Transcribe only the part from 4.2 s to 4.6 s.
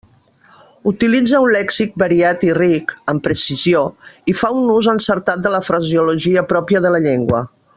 i fa